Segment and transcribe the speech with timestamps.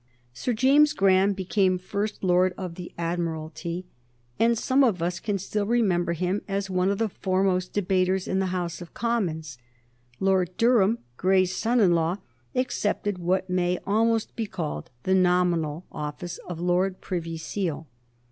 [0.33, 3.85] Sir James Graham became First Lord of the Admiralty,
[4.39, 8.39] and some of us can still remember him as one of the foremost debaters in
[8.39, 9.59] the House of Commons.
[10.19, 12.17] Lord Durham, Grey's son in law,
[12.55, 17.85] accepted what may almost be called the nominal office of Lord Privy Seal.